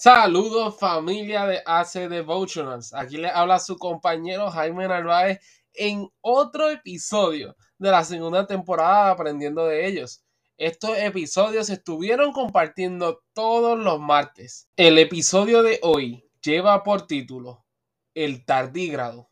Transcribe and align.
Saludos 0.00 0.78
familia 0.78 1.44
de 1.44 1.60
AC 1.66 2.08
Devotionals. 2.08 2.94
Aquí 2.94 3.16
les 3.16 3.34
habla 3.34 3.58
su 3.58 3.76
compañero 3.76 4.48
Jaime 4.48 4.86
Narváez 4.86 5.40
en 5.74 6.08
otro 6.20 6.70
episodio 6.70 7.56
de 7.78 7.90
la 7.90 8.04
segunda 8.04 8.46
temporada 8.46 9.10
Aprendiendo 9.10 9.66
de 9.66 9.88
ellos. 9.88 10.22
Estos 10.56 10.96
episodios 10.98 11.66
se 11.66 11.72
estuvieron 11.72 12.32
compartiendo 12.32 13.24
todos 13.32 13.76
los 13.76 13.98
martes. 13.98 14.68
El 14.76 14.98
episodio 14.98 15.64
de 15.64 15.80
hoy 15.82 16.24
lleva 16.40 16.84
por 16.84 17.08
título 17.08 17.66
El 18.14 18.44
tardígrado. 18.44 19.28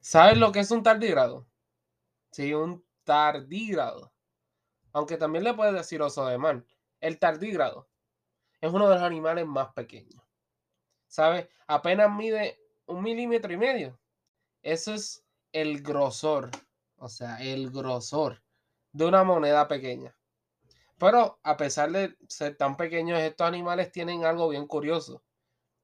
¿Sabes 0.00 0.38
lo 0.38 0.50
que 0.50 0.58
es 0.58 0.70
un 0.72 0.82
tardígrado? 0.82 1.46
Sí, 2.34 2.52
un 2.52 2.84
tardígrado. 3.04 4.12
Aunque 4.92 5.16
también 5.16 5.44
le 5.44 5.54
puedes 5.54 5.72
decir 5.72 6.02
oso 6.02 6.26
de 6.26 6.36
mar. 6.36 6.64
El 6.98 7.20
tardígrado 7.20 7.88
es 8.60 8.72
uno 8.72 8.88
de 8.88 8.96
los 8.96 9.04
animales 9.04 9.46
más 9.46 9.72
pequeños. 9.72 10.20
¿Sabes? 11.06 11.48
Apenas 11.68 12.10
mide 12.10 12.58
un 12.86 13.04
milímetro 13.04 13.52
y 13.52 13.56
medio. 13.56 14.00
Eso 14.62 14.94
es 14.94 15.24
el 15.52 15.80
grosor. 15.80 16.50
O 16.96 17.08
sea, 17.08 17.36
el 17.40 17.70
grosor 17.70 18.42
de 18.90 19.06
una 19.06 19.22
moneda 19.22 19.68
pequeña. 19.68 20.16
Pero 20.98 21.38
a 21.44 21.56
pesar 21.56 21.92
de 21.92 22.16
ser 22.26 22.56
tan 22.56 22.76
pequeños, 22.76 23.20
estos 23.20 23.46
animales 23.46 23.92
tienen 23.92 24.24
algo 24.24 24.48
bien 24.48 24.66
curioso. 24.66 25.22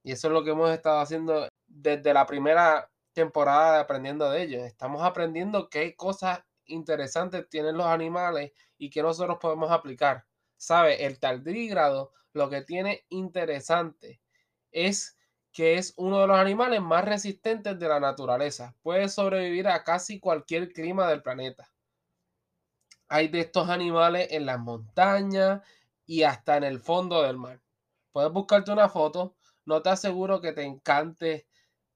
Y 0.02 0.10
eso 0.10 0.26
es 0.26 0.34
lo 0.34 0.42
que 0.42 0.51
hemos 0.51 0.73
estado 0.73 0.98
haciendo 0.98 1.46
desde 1.68 2.12
la 2.12 2.26
primera 2.26 2.90
temporada 3.20 3.74
de 3.74 3.80
aprendiendo 3.80 4.30
de 4.30 4.42
ellos. 4.42 4.62
Estamos 4.62 5.02
aprendiendo 5.02 5.69
qué 5.69 5.95
cosas 5.95 6.42
interesantes 6.65 7.48
tienen 7.48 7.77
los 7.77 7.87
animales 7.87 8.52
y 8.79 8.91
que 8.91 9.02
nosotros 9.02 9.38
podemos 9.41 9.70
aplicar. 9.70 10.27
¿Sabe? 10.57 11.04
El 11.04 11.18
tardígrado 11.18 12.12
lo 12.32 12.49
que 12.49 12.62
tiene 12.62 13.04
interesante 13.09 14.21
es 14.71 15.18
que 15.52 15.74
es 15.74 15.95
uno 15.96 16.21
de 16.21 16.27
los 16.29 16.38
animales 16.38 16.80
más 16.80 17.04
resistentes 17.04 17.79
de 17.79 17.88
la 17.88 18.01
naturaleza. 18.01 18.77
Puede 18.82 19.09
sobrevivir 19.09 19.68
a 19.68 19.84
casi 19.84 20.21
cualquier 20.21 20.73
clima 20.73 21.09
del 21.09 21.23
planeta. 21.23 21.73
Hay 23.09 23.29
de 23.29 23.40
estos 23.40 23.68
animales 23.68 24.29
en 24.30 24.46
las 24.46 24.60
montañas 24.60 25.62
y 26.07 26.23
hasta 26.23 26.57
en 26.57 26.65
el 26.65 26.79
fondo 26.79 27.23
del 27.23 27.37
mar. 27.37 27.60
Puedes 28.12 28.32
buscarte 28.32 28.71
una 28.71 28.88
foto. 28.88 29.37
No 29.65 29.82
te 29.82 29.90
aseguro 29.90 30.40
que 30.40 30.52
te 30.52 30.62
encante 30.62 31.49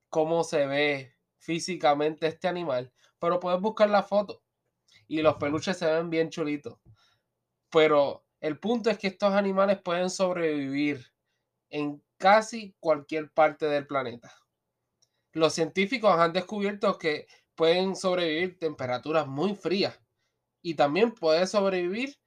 cómo 0.09 0.43
se 0.43 0.65
ve 0.65 1.14
físicamente 1.45 2.25
este 2.25 2.47
animal, 2.47 2.91
pero 3.19 3.39
puedes 3.39 3.61
buscar 3.61 3.89
la 3.89 4.01
foto 4.01 4.41
y 5.07 5.21
los 5.21 5.35
peluches 5.35 5.77
se 5.77 5.85
ven 5.85 6.09
bien 6.09 6.29
chulitos. 6.29 6.79
Pero 7.69 8.25
el 8.39 8.59
punto 8.59 8.89
es 8.89 8.97
que 8.97 9.07
estos 9.07 9.33
animales 9.33 9.79
pueden 9.81 10.09
sobrevivir 10.09 11.05
en 11.69 12.03
casi 12.17 12.75
cualquier 12.79 13.31
parte 13.31 13.67
del 13.67 13.85
planeta. 13.85 14.33
Los 15.33 15.53
científicos 15.53 16.17
han 16.17 16.33
descubierto 16.33 16.97
que 16.97 17.27
pueden 17.55 17.95
sobrevivir 17.95 18.57
temperaturas 18.57 19.27
muy 19.27 19.55
frías 19.55 19.99
y 20.61 20.73
también 20.75 21.11
puede 21.11 21.45
sobrevivir 21.45 22.17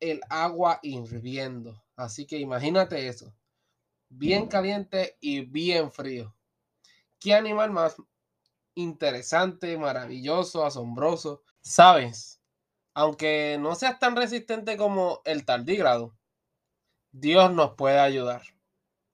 el 0.00 0.20
agua 0.30 0.78
hirviendo. 0.82 1.84
Así 1.96 2.26
que 2.26 2.38
imagínate 2.38 3.08
eso. 3.08 3.34
Bien 4.08 4.46
caliente 4.46 5.16
y 5.20 5.40
bien 5.40 5.90
frío. 5.90 6.35
¿Qué 7.26 7.34
animal 7.34 7.72
más 7.72 7.96
interesante, 8.76 9.76
maravilloso, 9.76 10.64
asombroso? 10.64 11.42
Sabes, 11.60 12.40
aunque 12.94 13.56
no 13.58 13.74
seas 13.74 13.98
tan 13.98 14.14
resistente 14.14 14.76
como 14.76 15.22
el 15.24 15.44
tardígrado, 15.44 16.16
Dios 17.10 17.52
nos 17.52 17.74
puede 17.74 17.98
ayudar. 17.98 18.42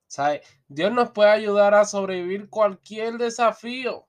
¿Sabes? 0.08 0.42
Dios 0.68 0.92
nos 0.92 1.12
puede 1.12 1.30
ayudar 1.30 1.72
a 1.72 1.86
sobrevivir 1.86 2.50
cualquier 2.50 3.16
desafío. 3.16 4.06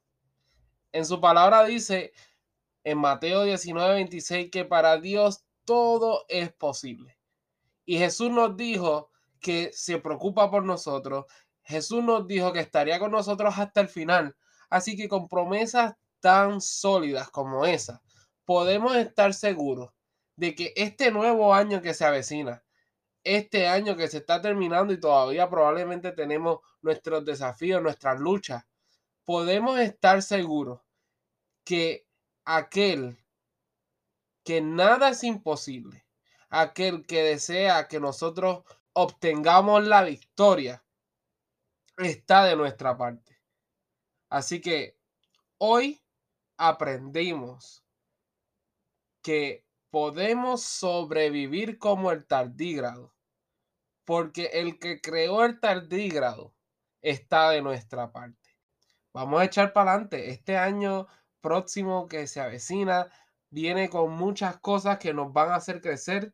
En 0.92 1.06
su 1.06 1.22
palabra 1.22 1.64
dice 1.64 2.12
en 2.84 2.98
Mateo 2.98 3.44
19, 3.44 3.94
26 3.94 4.52
que 4.52 4.66
para 4.66 4.98
Dios 5.00 5.46
todo 5.64 6.26
es 6.28 6.52
posible. 6.52 7.18
Y 7.86 8.00
Jesús 8.00 8.30
nos 8.32 8.58
dijo 8.58 9.12
que 9.40 9.72
se 9.72 9.98
preocupa 10.00 10.52
por 10.52 10.66
nosotros. 10.66 11.24
Jesús 11.64 12.04
nos 12.04 12.28
dijo 12.28 12.54
que 12.54 12.60
estaría 12.60 13.00
con 13.00 13.12
nosotros 13.12 13.58
hasta 13.58 13.82
el 13.82 13.88
final. 13.88 14.36
Así 14.70 14.96
que 14.96 15.08
con 15.08 15.28
promesas 15.28 15.96
tan 16.20 16.62
sólidas 16.62 17.30
como 17.30 17.66
esa, 17.66 18.02
podemos 18.46 18.96
estar 18.96 19.34
seguros 19.34 19.92
de 20.36 20.56
que 20.56 20.74
este 20.76 21.12
nuevo 21.12 21.54
año 21.54 21.82
que 21.82 21.94
se 21.94 22.06
avecina, 22.06 22.64
este 23.24 23.68
año 23.68 23.96
que 23.96 24.08
se 24.08 24.18
está 24.18 24.42
terminando 24.42 24.94
y 24.94 25.00
todavía 25.00 25.50
probablemente 25.50 26.12
tenemos 26.12 26.60
nuestros 26.82 27.24
desafíos, 27.24 27.82
nuestras 27.82 28.20
luchas, 28.20 28.66
podemos 29.26 29.80
estar 29.80 30.22
seguros 30.22 30.82
que 31.64 32.06
aquel 32.46 33.18
que 34.44 34.62
nada 34.62 35.10
es 35.10 35.24
imposible, 35.24 36.06
aquel 36.50 37.06
que 37.06 37.24
desea 37.24 37.88
que 37.88 38.00
nosotros 38.00 38.64
obtengamos 38.92 39.86
la 39.86 40.04
victoria, 40.04 40.83
está 41.98 42.46
de 42.46 42.56
nuestra 42.56 42.98
parte. 42.98 43.40
Así 44.30 44.62
que 44.62 44.98
hoy 45.58 46.02
aprendimos 46.58 47.86
que 49.22 49.66
podemos 49.90 50.64
sobrevivir 50.64 51.78
como 51.78 52.12
el 52.12 52.26
tardígrado, 52.26 53.14
porque 54.06 54.46
el 54.54 54.80
que 54.80 55.00
creó 55.02 55.46
el 55.46 55.60
tardígrado 55.60 56.56
está 57.02 57.52
de 57.52 57.62
nuestra 57.62 58.12
parte. 58.12 58.58
Vamos 59.14 59.40
a 59.40 59.46
echar 59.46 59.74
para 59.74 59.92
adelante. 59.92 60.32
Este 60.32 60.58
año 60.58 61.08
próximo 61.42 62.08
que 62.08 62.26
se 62.26 62.42
avecina 62.42 63.12
viene 63.52 63.90
con 63.90 64.12
muchas 64.12 64.58
cosas 64.58 64.98
que 64.98 65.14
nos 65.14 65.32
van 65.32 65.52
a 65.52 65.56
hacer 65.56 65.80
crecer 65.80 66.34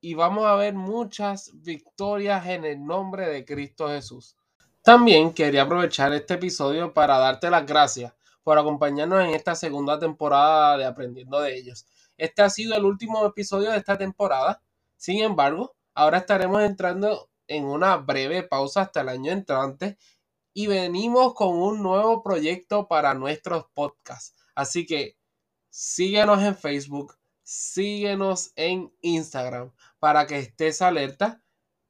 y 0.00 0.14
vamos 0.14 0.44
a 0.44 0.56
ver 0.56 0.74
muchas 0.74 1.50
victorias 1.62 2.46
en 2.46 2.64
el 2.64 2.84
nombre 2.84 3.26
de 3.28 3.44
Cristo 3.44 3.88
Jesús. 3.88 4.36
También 4.82 5.34
quería 5.34 5.62
aprovechar 5.62 6.14
este 6.14 6.34
episodio 6.34 6.94
para 6.94 7.18
darte 7.18 7.50
las 7.50 7.66
gracias 7.66 8.14
por 8.42 8.58
acompañarnos 8.58 9.22
en 9.22 9.34
esta 9.34 9.54
segunda 9.54 9.98
temporada 9.98 10.78
de 10.78 10.86
Aprendiendo 10.86 11.38
de 11.38 11.54
ellos. 11.54 11.86
Este 12.16 12.40
ha 12.40 12.48
sido 12.48 12.74
el 12.74 12.86
último 12.86 13.26
episodio 13.26 13.70
de 13.70 13.76
esta 13.76 13.98
temporada. 13.98 14.62
Sin 14.96 15.20
embargo, 15.22 15.76
ahora 15.94 16.18
estaremos 16.18 16.62
entrando 16.62 17.28
en 17.46 17.66
una 17.66 17.96
breve 17.98 18.42
pausa 18.42 18.80
hasta 18.82 19.02
el 19.02 19.10
año 19.10 19.32
entrante 19.32 19.98
y 20.54 20.66
venimos 20.66 21.34
con 21.34 21.58
un 21.58 21.82
nuevo 21.82 22.22
proyecto 22.22 22.88
para 22.88 23.12
nuestros 23.12 23.66
podcasts. 23.74 24.34
Así 24.54 24.86
que 24.86 25.18
síguenos 25.68 26.42
en 26.42 26.56
Facebook, 26.56 27.18
síguenos 27.42 28.52
en 28.56 28.90
Instagram 29.02 29.72
para 29.98 30.26
que 30.26 30.38
estés 30.38 30.80
alerta, 30.80 31.42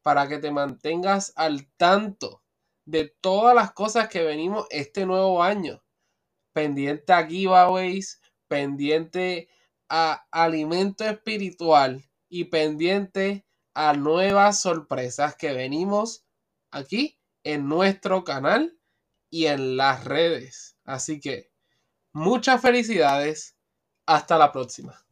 para 0.02 0.26
que 0.26 0.38
te 0.38 0.50
mantengas 0.50 1.32
al 1.36 1.70
tanto 1.76 2.42
de 2.84 3.14
todas 3.20 3.54
las 3.54 3.72
cosas 3.72 4.08
que 4.08 4.22
venimos 4.22 4.66
este 4.70 5.06
nuevo 5.06 5.42
año. 5.42 5.82
Pendiente 6.52 7.12
a 7.12 7.26
giveaways, 7.26 8.20
pendiente 8.48 9.48
a 9.88 10.26
alimento 10.30 11.04
espiritual 11.04 12.04
y 12.28 12.44
pendiente 12.44 13.46
a 13.74 13.92
nuevas 13.92 14.60
sorpresas 14.60 15.36
que 15.36 15.52
venimos 15.52 16.24
aquí 16.70 17.18
en 17.44 17.68
nuestro 17.68 18.24
canal 18.24 18.78
y 19.30 19.46
en 19.46 19.76
las 19.76 20.04
redes. 20.04 20.76
Así 20.84 21.20
que 21.20 21.50
muchas 22.12 22.60
felicidades. 22.60 23.56
Hasta 24.06 24.36
la 24.38 24.50
próxima. 24.50 25.06